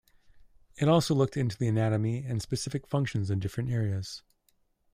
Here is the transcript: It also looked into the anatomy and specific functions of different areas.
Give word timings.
It 0.77 0.87
also 0.89 1.13
looked 1.13 1.37
into 1.37 1.55
the 1.55 1.67
anatomy 1.67 2.23
and 2.23 2.41
specific 2.41 2.87
functions 2.87 3.29
of 3.29 3.39
different 3.39 3.69
areas. 3.69 4.23